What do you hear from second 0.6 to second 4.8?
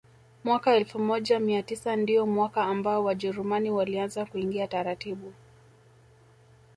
elfu moja mia tisa ndio mwaka ambao Wajerumani walianza kuingia